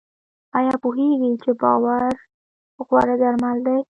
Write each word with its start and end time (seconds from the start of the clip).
ایا 0.57 0.73
پوهیږئ 0.83 1.31
چې 1.43 1.51
باور 1.61 2.03
غوره 2.87 3.15
درمل 3.21 3.57
دی؟ 3.65 3.77